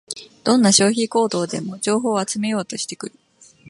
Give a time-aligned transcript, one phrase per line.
[0.43, 3.15] どんな消費行動でも情報を集めようとしてくる